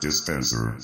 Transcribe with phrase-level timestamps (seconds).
[0.00, 0.76] Dispenser.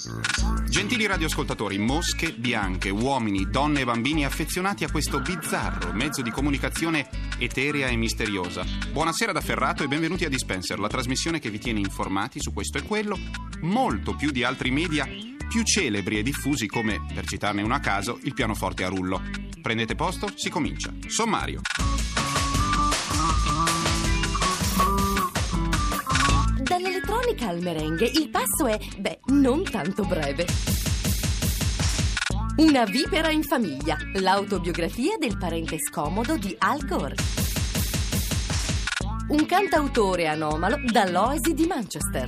[0.68, 7.08] Gentili radioascoltatori, mosche bianche, uomini, donne e bambini affezionati a questo bizzarro mezzo di comunicazione
[7.38, 8.62] eterea e misteriosa.
[8.92, 12.76] Buonasera da Ferrato e benvenuti a Dispenser, la trasmissione che vi tiene informati su questo
[12.76, 13.18] e quello,
[13.62, 15.08] molto più di altri media
[15.48, 19.22] più celebri e diffusi come, per citarne uno a caso, il pianoforte a rullo.
[19.62, 20.92] Prendete posto, si comincia.
[21.06, 21.62] Sommario.
[27.36, 30.46] Dall'elettronica al merengue il passo è, beh, non tanto breve.
[32.56, 37.14] Una vipera in famiglia, l'autobiografia del parente scomodo di Al Gore.
[39.28, 42.24] Un cantautore anomalo dall'Oasi di Manchester.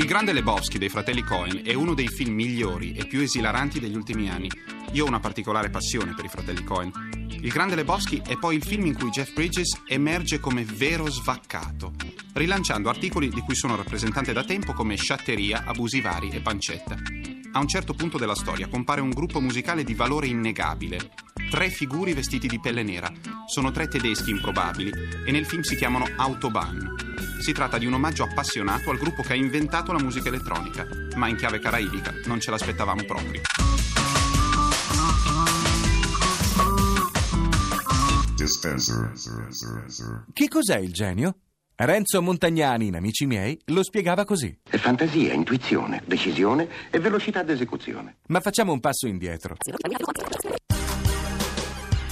[0.00, 3.94] Il Grande Lebowski dei fratelli Cohen è uno dei film migliori e più esilaranti degli
[3.94, 4.48] ultimi anni.
[4.92, 6.90] Io ho una particolare passione per i fratelli Cohen.
[7.28, 11.92] Il Grande Lebowski è poi il film in cui Jeff Bridges emerge come vero svaccato,
[12.32, 16.96] rilanciando articoli di cui sono rappresentante da tempo come sciatteria, abusivari e pancetta.
[17.52, 21.10] A un certo punto della storia compare un gruppo musicale di valore innegabile.
[21.50, 23.12] Tre figuri vestiti di pelle nera.
[23.46, 24.92] Sono tre tedeschi improbabili
[25.26, 26.94] e nel film si chiamano Autobahn.
[27.40, 31.26] Si tratta di un omaggio appassionato al gruppo che ha inventato la musica elettronica, ma
[31.26, 33.40] in chiave caraibica non ce l'aspettavamo proprio.
[40.32, 41.34] Che cos'è il genio?
[41.74, 44.56] Renzo Montagnani, in Amici miei, lo spiegava così.
[44.62, 48.18] È fantasia, intuizione, decisione e velocità d'esecuzione.
[48.28, 49.56] Ma facciamo un passo indietro.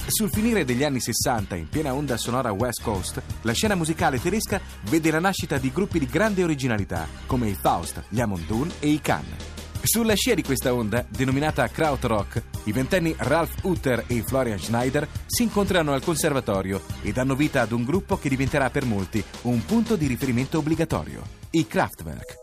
[0.09, 4.59] Sul finire degli anni 60, in piena onda sonora West Coast, la scena musicale tedesca
[4.89, 8.99] vede la nascita di gruppi di grande originalità, come i Faust, gli Amundun e i
[9.01, 9.45] Cannes.
[9.83, 15.43] Sulla scia di questa onda, denominata Krautrock, i ventenni Ralph Utter e Florian Schneider si
[15.43, 19.95] incontrano al conservatorio e danno vita ad un gruppo che diventerà per molti un punto
[19.95, 21.21] di riferimento obbligatorio,
[21.51, 22.37] i Kraftwerk.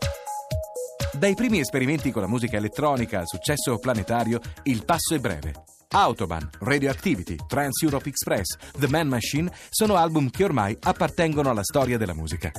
[1.19, 5.76] Dai primi esperimenti con la musica elettronica al successo planetario, il passo è breve.
[5.91, 11.99] Autobahn, Radioactivity, Trans Europe Express, The Man Machine sono album che ormai appartengono alla storia
[11.99, 12.51] della musica.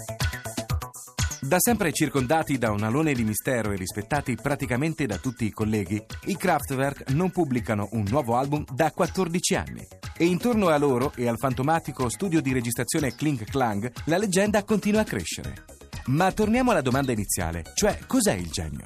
[1.39, 6.03] Da sempre circondati da un alone di mistero e rispettati praticamente da tutti i colleghi,
[6.25, 9.87] i Kraftwerk non pubblicano un nuovo album da 14 anni.
[10.17, 15.01] E intorno a loro e al fantomatico studio di registrazione Clink Clang, la leggenda continua
[15.01, 15.65] a crescere.
[16.07, 18.85] Ma torniamo alla domanda iniziale, cioè cos'è il genio?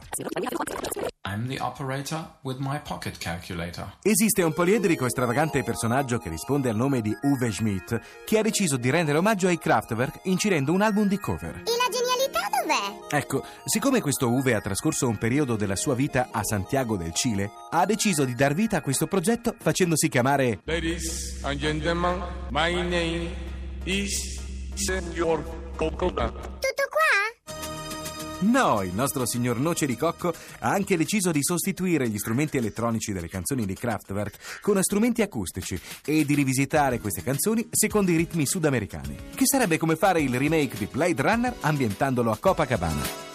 [1.32, 3.94] I'm the operator with my pocket calculator.
[4.02, 8.42] Esiste un poliedrico e stravagante personaggio che risponde al nome di Uwe Schmidt, che ha
[8.42, 11.56] deciso di rendere omaggio ai Kraftwerk incidendo un album di cover.
[11.56, 13.16] E la genialità dov'è?
[13.16, 17.50] Ecco, siccome questo Uwe ha trascorso un periodo della sua vita a Santiago del Cile,
[17.70, 23.30] ha deciso di dar vita a questo progetto facendosi chiamare Ladies and gentlemen, my name
[23.86, 24.38] is
[24.74, 25.42] Senor
[25.78, 26.34] Coconut.
[26.60, 26.91] Tutto?
[28.42, 33.12] No, il nostro signor Noce di Cocco ha anche deciso di sostituire gli strumenti elettronici
[33.12, 38.48] delle canzoni di Kraftwerk con strumenti acustici e di rivisitare queste canzoni secondo i ritmi
[38.48, 43.30] sudamericani, che sarebbe come fare il remake di Blade Runner ambientandolo a Copacabana.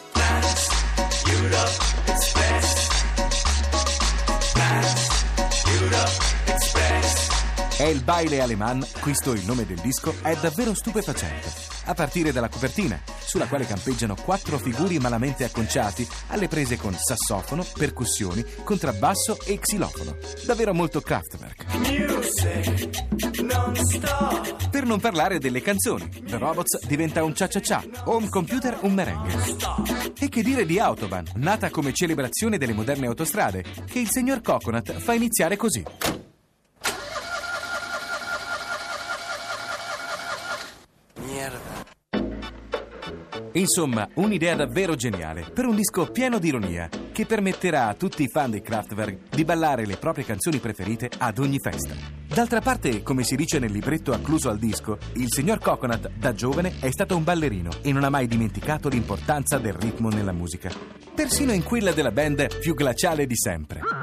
[7.76, 11.52] È il baile aleman, questo il nome del disco, è davvero stupefacente.
[11.84, 17.66] A partire dalla copertina, sulla quale campeggiano quattro figuri malamente acconciati, alle prese con sassofono,
[17.76, 20.16] percussioni, contrabbasso e xilofono.
[20.44, 21.64] Davvero molto Kraftwerk.
[24.70, 29.32] Per non parlare delle canzoni, The Robots diventa un cia-cia-cia, Home Computer un merengue.
[30.18, 34.92] E che dire di Autobahn, nata come celebrazione delle moderne autostrade, che il signor Coconut
[34.92, 36.05] fa iniziare così.
[43.56, 48.28] Insomma, un'idea davvero geniale per un disco pieno di ironia che permetterà a tutti i
[48.28, 51.94] fan dei Kraftwerk di ballare le proprie canzoni preferite ad ogni festa.
[52.28, 56.74] D'altra parte, come si dice nel libretto accluso al disco, il signor Coconut da giovane
[56.80, 60.70] è stato un ballerino e non ha mai dimenticato l'importanza del ritmo nella musica,
[61.14, 63.95] persino in quella della band più glaciale di sempre.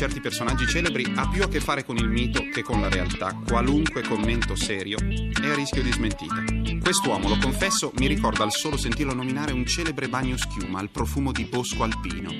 [0.00, 3.38] Certi personaggi celebri ha più a che fare con il mito che con la realtà.
[3.46, 6.42] Qualunque commento serio è a rischio di smentita.
[6.80, 11.32] Quest'uomo, lo confesso, mi ricorda al solo sentirlo nominare un celebre bagno schiuma al profumo
[11.32, 12.30] di bosco alpino.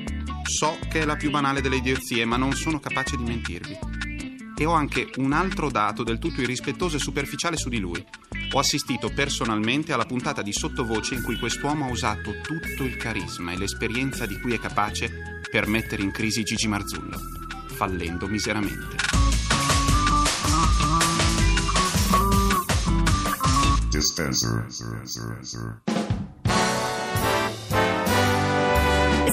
[0.45, 3.79] So che è la più banale delle idiozie, ma non sono capace di mentirvi.
[4.57, 8.03] E ho anche un altro dato del tutto irrispettoso e superficiale su di lui.
[8.53, 13.53] Ho assistito personalmente alla puntata di sottovoce in cui quest'uomo ha usato tutto il carisma
[13.53, 17.40] e l'esperienza di cui è capace per mettere in crisi Gigi Marzullo,
[17.81, 18.95] fallendo miseramente.
[23.91, 26.10] Dispenser.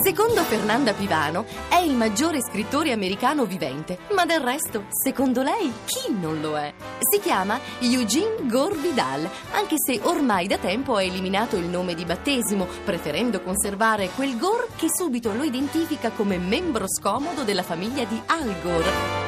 [0.07, 6.13] Secondo Fernanda Pivano è il maggiore scrittore americano vivente, ma del resto, secondo lei, chi
[6.13, 6.73] non lo è?
[6.97, 12.05] Si chiama Eugene Gore Vidal, anche se ormai da tempo ha eliminato il nome di
[12.05, 18.21] battesimo, preferendo conservare quel Gore che subito lo identifica come membro scomodo della famiglia di
[18.27, 19.26] Al Gore.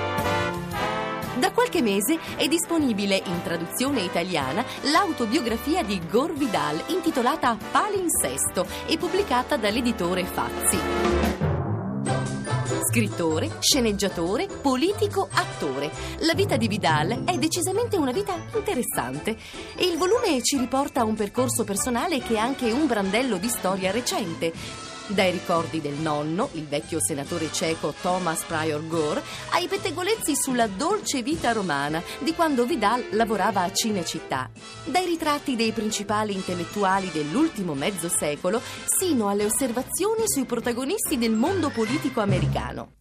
[1.40, 8.98] Da qualche mese è disponibile in traduzione italiana l'autobiografia di Gore Vidal intitolata Palinsesto e
[8.98, 10.78] pubblicata dall'editore Fazzi.
[12.92, 15.90] Scrittore, sceneggiatore, politico, attore.
[16.20, 19.38] La vita di Vidal è decisamente una vita interessante
[19.76, 23.48] e il volume ci riporta a un percorso personale che è anche un brandello di
[23.48, 29.22] storia recente dai ricordi del nonno, il vecchio senatore ceco Thomas Prior Gore,
[29.52, 34.50] ai pettegolezzi sulla dolce vita romana di quando Vidal lavorava a Cinecittà.
[34.86, 41.70] Dai ritratti dei principali intellettuali dell'ultimo mezzo secolo sino alle osservazioni sui protagonisti del mondo
[41.70, 42.99] politico americano.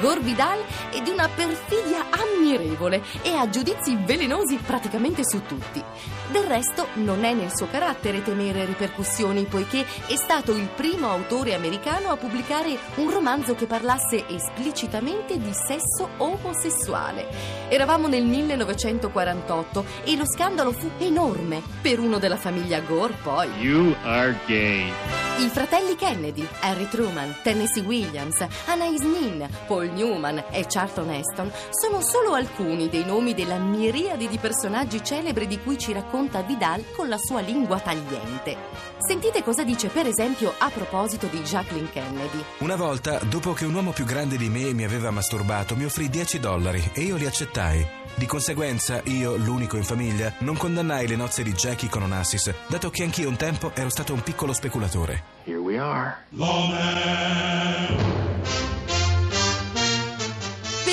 [0.00, 0.58] Gore Vidal
[0.90, 5.82] è di una perfidia ammirevole e ha giudizi velenosi praticamente su tutti.
[6.30, 11.54] Del resto non è nel suo carattere temere ripercussioni poiché è stato il primo autore
[11.54, 17.28] americano a pubblicare un romanzo che parlasse esplicitamente di sesso omosessuale.
[17.68, 23.48] Eravamo nel 1948 e lo scandalo fu enorme per uno della famiglia Gore poi.
[23.58, 24.92] You are gay.
[25.38, 32.00] I fratelli Kennedy, Harry Truman, Tennessee Williams, Anais Nin, Paul Newman e Charlton Heston sono
[32.00, 37.08] solo alcuni dei nomi della miriade di personaggi celebri di cui ci racconta Vidal con
[37.08, 38.56] la sua lingua tagliente.
[38.98, 42.44] Sentite cosa dice per esempio a proposito di Jacqueline Kennedy.
[42.58, 46.08] Una volta, dopo che un uomo più grande di me mi aveva masturbato, mi offrì
[46.08, 47.98] 10 dollari e io li accettai.
[48.14, 52.90] Di conseguenza, io, l'unico in famiglia, non condannai le nozze di Jackie con Onassis, dato
[52.90, 55.22] che anch'io un tempo ero stato un piccolo speculatore.
[55.44, 56.18] Here we are.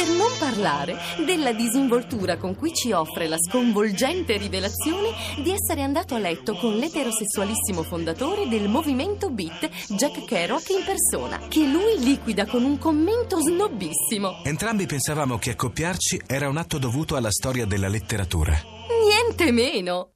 [0.08, 0.96] Per non parlare
[1.26, 5.10] della disinvoltura con cui ci offre la sconvolgente rivelazione
[5.44, 11.50] di essere andato a letto con l'eterosessualissimo fondatore del movimento Beat, Jack Kerouac in persona,
[11.50, 14.44] che lui liquida con un commento snobissimo.
[14.46, 18.58] Entrambi pensavamo che accoppiarci era un atto dovuto alla storia della letteratura.
[19.04, 20.12] Niente meno!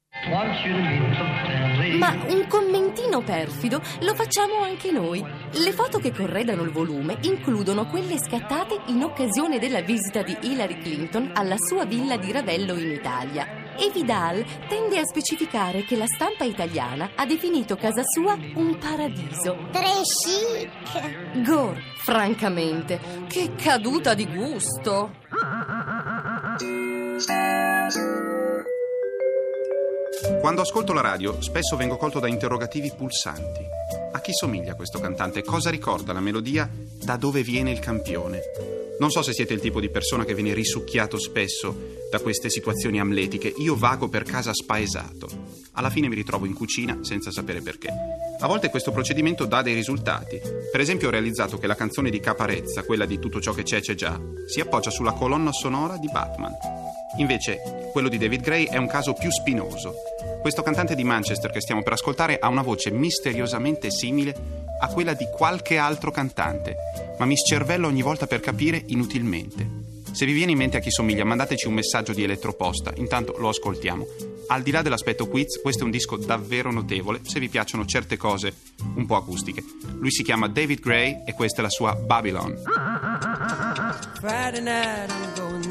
[1.97, 5.23] Ma un commentino perfido lo facciamo anche noi.
[5.51, 10.77] Le foto che corredano il volume includono quelle scattate in occasione della visita di Hillary
[10.79, 13.59] Clinton alla sua villa di Ravello in Italia.
[13.77, 19.57] E Vidal tende a specificare che la stampa italiana ha definito casa sua un paradiso.
[19.71, 21.43] Tre chic.
[21.43, 25.19] Gore, francamente, che caduta di gusto!
[30.39, 33.65] Quando ascolto la radio, spesso vengo colto da interrogativi pulsanti.
[34.11, 35.43] A chi somiglia questo cantante?
[35.43, 36.69] Cosa ricorda la melodia?
[37.03, 38.39] Da dove viene il campione?
[38.99, 41.75] Non so se siete il tipo di persona che viene risucchiato spesso
[42.11, 43.51] da queste situazioni amletiche.
[43.57, 45.27] Io vago per casa spaesato.
[45.73, 47.89] Alla fine mi ritrovo in cucina senza sapere perché.
[48.39, 50.39] A volte questo procedimento dà dei risultati.
[50.71, 53.81] Per esempio ho realizzato che la canzone di Caparezza, quella di Tutto ciò che c'è
[53.81, 56.80] c'è già, si appoggia sulla colonna sonora di Batman.
[57.17, 59.93] Invece, quello di David Gray è un caso più spinoso.
[60.41, 64.35] Questo cantante di Manchester che stiamo per ascoltare ha una voce misteriosamente simile
[64.79, 66.75] a quella di qualche altro cantante,
[67.19, 69.79] ma mi scervello ogni volta per capire inutilmente.
[70.11, 73.49] Se vi viene in mente a chi somiglia, mandateci un messaggio di elettroposta, intanto lo
[73.49, 74.05] ascoltiamo.
[74.47, 78.17] Al di là dell'aspetto quiz, questo è un disco davvero notevole se vi piacciono certe
[78.17, 78.53] cose
[78.95, 79.63] un po' acustiche.
[79.99, 82.57] Lui si chiama David Gray e questa è la sua Babylon.
[84.19, 85.70] Friday night, I'm going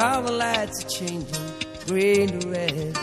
[0.00, 1.52] All the lights are changing,
[1.88, 2.94] green to red.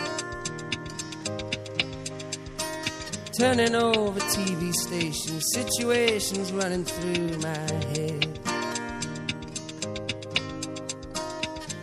[3.37, 7.57] Turning over TV stations, situations running through my
[7.93, 8.39] head.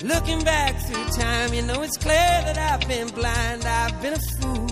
[0.02, 4.22] Looking back through time, you know it's clear that I've been blind, I've been a
[4.40, 4.68] fool.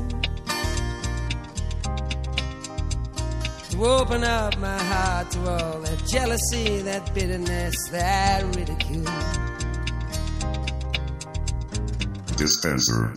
[3.70, 9.59] to open up my heart to all that jealousy, that bitterness, that ridicule.
[12.40, 13.12] Dispenser.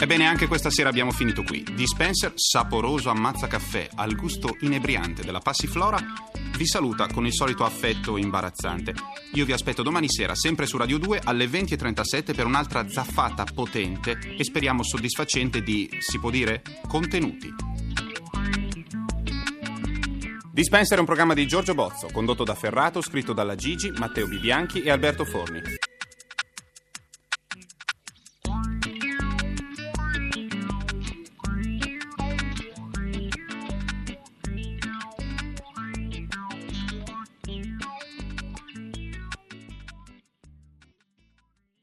[0.00, 1.62] Ebbene, anche questa sera abbiamo finito qui.
[1.74, 6.02] Dispenser, saporoso ammazzacaffè al gusto inebriante della passiflora,
[6.56, 8.94] vi saluta con il solito affetto imbarazzante.
[9.34, 14.18] Io vi aspetto domani sera, sempre su Radio 2, alle 20.37 per un'altra zaffata potente
[14.18, 17.54] e speriamo soddisfacente di, si può dire, contenuti.
[20.50, 24.80] Dispenser è un programma di Giorgio Bozzo, condotto da Ferrato, scritto dalla Gigi, Matteo Bibianchi
[24.80, 25.60] e Alberto Forni.